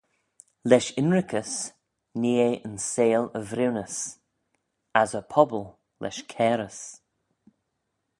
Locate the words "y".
3.39-3.41, 5.21-5.23